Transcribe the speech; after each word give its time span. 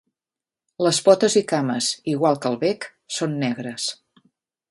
Les 0.85 0.99
potes 1.09 1.35
i 1.41 1.43
cames, 1.51 1.91
igual 2.15 2.41
que 2.45 2.51
el 2.53 2.59
bec, 2.65 2.87
són 3.19 3.39
negres. 3.47 3.87